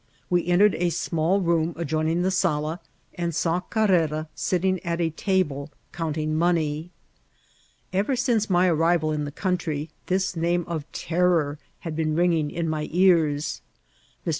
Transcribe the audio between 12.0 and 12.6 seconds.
ringing